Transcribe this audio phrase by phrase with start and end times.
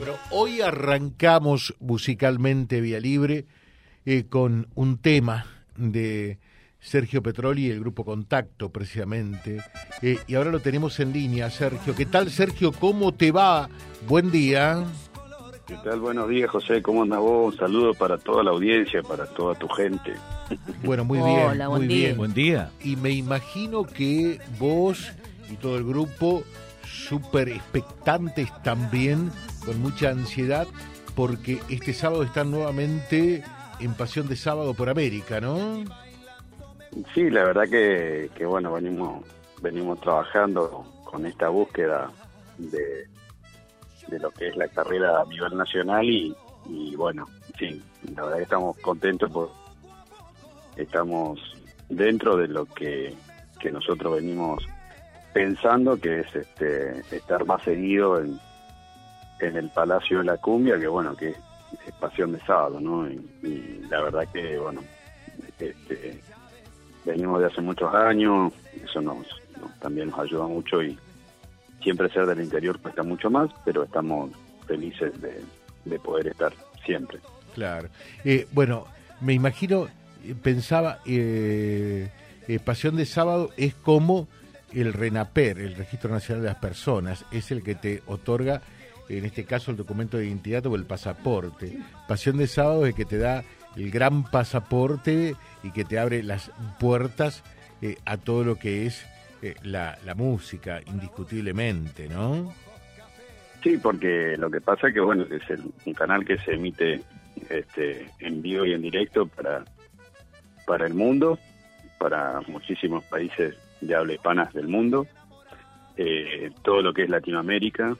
[0.00, 3.44] Bueno, hoy arrancamos musicalmente Vía Libre
[4.06, 5.44] eh, con un tema
[5.76, 6.38] de
[6.80, 9.62] Sergio Petroli y el grupo Contacto, precisamente.
[10.00, 11.94] Eh, y ahora lo tenemos en línea, Sergio.
[11.94, 12.72] ¿Qué tal, Sergio?
[12.72, 13.68] ¿Cómo te va?
[14.08, 14.86] Buen día.
[15.66, 16.00] ¿Qué tal?
[16.00, 16.80] Buenos días, José.
[16.80, 17.52] ¿Cómo andas vos?
[17.52, 20.14] Un saludo para toda la audiencia, para toda tu gente.
[20.82, 21.46] Bueno, muy bien.
[21.46, 22.06] Hola, muy buen día.
[22.06, 22.16] bien.
[22.16, 22.70] Buen día.
[22.82, 25.12] Y me imagino que vos
[25.50, 26.42] y todo el grupo
[26.90, 29.30] súper expectantes también,
[29.64, 30.66] con mucha ansiedad,
[31.14, 33.42] porque este sábado están nuevamente
[33.80, 35.84] en Pasión de Sábado por América, ¿no?
[37.14, 39.24] Sí, la verdad que, que bueno, venimos
[39.62, 42.10] venimos trabajando con esta búsqueda
[42.58, 43.06] de,
[44.08, 46.34] de lo que es la carrera a nivel nacional y,
[46.66, 47.26] y bueno,
[47.58, 47.82] sí,
[48.14, 49.50] la verdad que estamos contentos por
[50.76, 51.38] estamos
[51.88, 53.14] dentro de lo que,
[53.60, 54.66] que nosotros venimos
[55.32, 58.40] pensando que es este estar más seguido en,
[59.40, 63.08] en el Palacio de la Cumbia, que bueno, que es pasión de sábado, ¿no?
[63.08, 64.82] Y, la verdad que, bueno,
[65.58, 66.20] este,
[67.04, 68.52] venimos de hace muchos años,
[68.84, 69.18] eso nos,
[69.60, 70.98] nos- también nos ayuda mucho y
[71.82, 74.30] siempre ser del interior cuesta mucho más, pero estamos
[74.66, 75.42] felices de,
[75.84, 76.52] de poder estar
[76.84, 77.18] siempre.
[77.54, 77.88] Claro.
[78.24, 78.86] Eh, bueno,
[79.20, 79.88] me imagino,
[80.24, 82.08] eh, pensaba, eh,
[82.46, 84.28] eh, Pasión de Sábado es como
[84.72, 88.62] el RENAPER, el Registro Nacional de las Personas, es el que te otorga,
[89.18, 91.78] en este caso, el documento de identidad o el pasaporte.
[92.08, 93.44] Pasión de Sábado es que te da
[93.76, 97.42] el gran pasaporte y que te abre las puertas
[97.82, 99.06] eh, a todo lo que es
[99.42, 102.52] eh, la, la música, indiscutiblemente, ¿no?
[103.62, 107.00] Sí, porque lo que pasa es que, bueno, es el- un canal que se emite
[107.48, 109.64] este, en vivo y en directo para,
[110.66, 111.38] para el mundo,
[111.98, 115.06] para muchísimos países de habla hispana del mundo,
[115.96, 117.96] eh, todo lo que es Latinoamérica,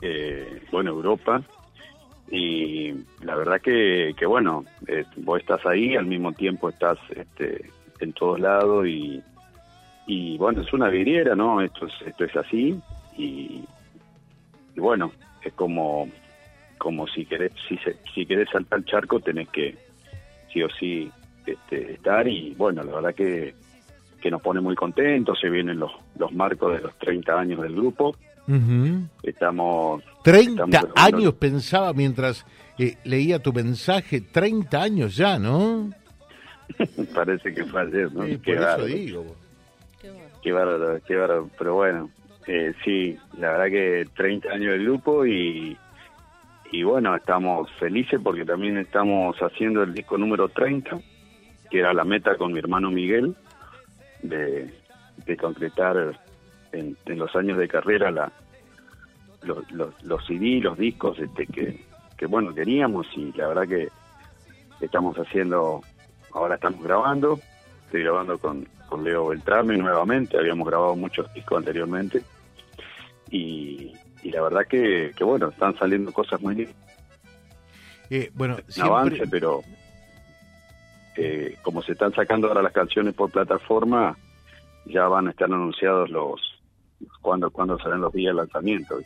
[0.00, 1.42] eh, bueno, Europa,
[2.30, 7.70] y la verdad que, que bueno, eh, vos estás ahí, al mismo tiempo estás este,
[7.98, 9.20] en todos lados y,
[10.06, 11.60] y bueno, es una vidriera, ¿no?
[11.60, 12.80] Esto es, esto es así
[13.16, 13.64] y,
[14.76, 16.08] bueno, es como
[16.78, 19.76] como si querés si, se- si querés saltar el charco tenés que
[20.50, 21.10] sí o sí
[21.44, 23.54] este, estar y bueno, la verdad que,
[24.20, 27.74] que nos pone muy contentos, se vienen los, los marcos de los 30 años del
[27.74, 28.16] grupo,
[28.50, 29.06] Ujú.
[29.22, 31.16] estamos 30 Estamos grabando.
[31.18, 32.44] años pensaba mientras
[32.78, 35.90] eh, leía tu mensaje, 30 años ya, ¿no?
[37.14, 38.24] parece que fue ayer, ¿no?
[38.26, 39.36] Sí, Qué por eso digo.
[40.42, 41.50] Qué bárbaro, qué bárbaro.
[41.58, 42.10] Pero bueno,
[42.46, 45.76] eh, sí, la verdad que 30 años del grupo y,
[46.72, 50.98] y bueno, estamos felices porque también estamos haciendo el disco número 30,
[51.70, 53.34] que era la meta con mi hermano Miguel,
[54.22, 54.72] de,
[55.26, 56.18] de concretar
[56.72, 58.32] en, en los años de carrera la,
[59.42, 61.84] los, los, los CD, los discos este, que,
[62.16, 63.88] que, bueno, queríamos y la verdad que
[64.80, 65.82] estamos haciendo,
[66.32, 67.38] ahora estamos grabando,
[67.86, 72.22] estoy grabando con, con Leo Beltrame nuevamente, habíamos grabado muchos discos anteriormente
[73.30, 73.92] y,
[74.22, 76.76] y la verdad que, que bueno, están saliendo cosas muy lindas,
[78.10, 79.62] Eh, bueno, un siempre, avance, pero
[81.16, 84.16] eh, como se están sacando ahora las canciones por plataforma,
[84.86, 86.49] ya van a estar anunciados los
[87.20, 89.00] cuando cuando serán los días de lanzamiento.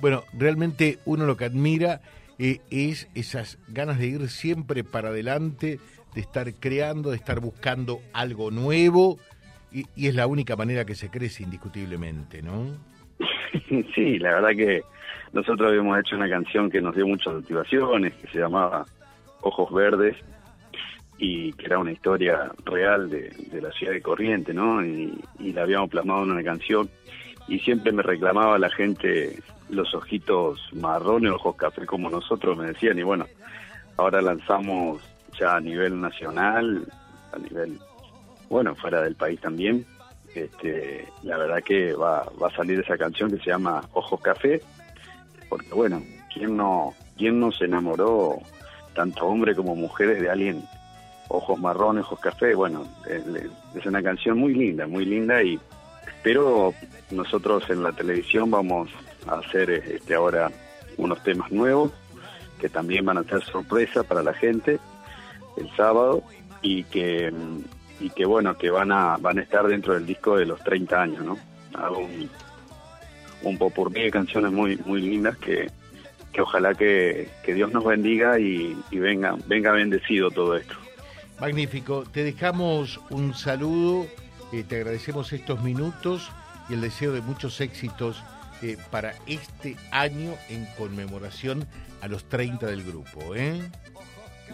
[0.00, 2.00] Bueno, realmente uno lo que admira
[2.38, 5.78] eh, es esas ganas de ir siempre para adelante,
[6.14, 9.18] de estar creando, de estar buscando algo nuevo,
[9.72, 12.66] y, y es la única manera que se crece indiscutiblemente, ¿no?
[13.94, 14.82] sí, la verdad que
[15.32, 18.84] nosotros habíamos hecho una canción que nos dio muchas motivaciones, que se llamaba
[19.42, 20.16] Ojos Verdes,
[21.18, 23.30] y que era una historia real de,
[23.60, 24.84] la ciudad de Corriente, ¿no?
[24.84, 26.90] Y, la habíamos plasmado en una canción,
[27.46, 29.38] y siempre me reclamaba la gente
[29.68, 33.26] los ojitos marrones, ojos café como nosotros, me decían, y bueno,
[33.96, 35.02] ahora lanzamos
[35.38, 36.86] ya a nivel nacional,
[37.32, 37.78] a nivel,
[38.48, 39.86] bueno, fuera del país también,
[40.34, 44.60] este, la verdad que va, va a salir esa canción que se llama Ojos Café,
[45.48, 48.38] porque bueno, ¿quién no, quién no se enamoró,
[48.94, 50.64] tanto hombre como mujeres, de alguien
[51.28, 52.54] ojos marrones, ojos café?
[52.54, 55.58] Bueno, es, una canción muy linda, muy linda y
[56.22, 56.72] pero
[57.10, 58.90] nosotros en la televisión vamos
[59.26, 60.50] a hacer este ahora
[60.96, 61.92] unos temas nuevos
[62.58, 64.78] que también van a ser sorpresa para la gente
[65.56, 66.22] el sábado
[66.62, 67.32] y que
[68.00, 71.02] y que bueno que van a van a estar dentro del disco de los 30
[71.02, 71.38] años no
[71.74, 72.30] hago un
[73.42, 75.70] un popurrí de canciones muy muy lindas que,
[76.32, 80.74] que ojalá que, que Dios nos bendiga y, y venga venga bendecido todo esto
[81.40, 84.06] Magnífico, te dejamos un saludo,
[84.52, 86.30] eh, te agradecemos estos minutos
[86.68, 88.22] y el deseo de muchos éxitos
[88.62, 91.66] eh, para este año en conmemoración
[92.00, 93.34] a los 30 del grupo.
[93.34, 93.60] ¿eh?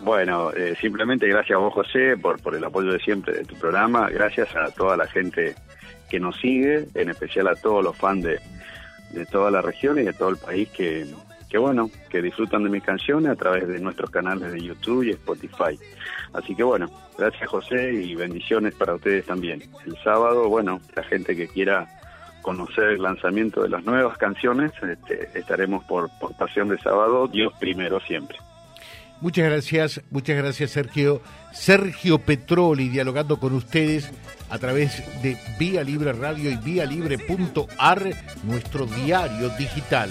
[0.03, 3.55] Bueno, eh, simplemente gracias a vos, José, por, por el apoyo de siempre de tu
[3.56, 4.09] programa.
[4.09, 5.55] Gracias a toda la gente
[6.09, 8.41] que nos sigue, en especial a todos los fans de,
[9.11, 11.06] de toda la región y de todo el país que,
[11.50, 15.11] que bueno, que disfrutan de mis canciones a través de nuestros canales de YouTube y
[15.11, 15.79] Spotify.
[16.32, 16.88] Así que bueno,
[17.19, 19.62] gracias José y bendiciones para ustedes también.
[19.85, 21.88] El sábado, bueno, la gente que quiera
[22.41, 27.53] conocer el lanzamiento de las nuevas canciones, este, estaremos por, por Pasión de Sábado, Dios
[27.58, 28.38] primero siempre.
[29.20, 31.20] Muchas gracias, muchas gracias Sergio.
[31.53, 34.11] Sergio Petroli dialogando con ustedes
[34.49, 38.11] a través de Vía Libre Radio y Vía Libre.ar,
[38.44, 40.11] nuestro diario digital.